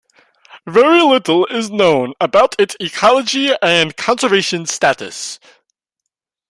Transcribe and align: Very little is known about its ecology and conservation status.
Very 0.65 1.03
little 1.03 1.45
is 1.45 1.69
known 1.69 2.15
about 2.19 2.55
its 2.57 2.75
ecology 2.79 3.51
and 3.61 3.95
conservation 3.95 4.65
status. 4.65 5.39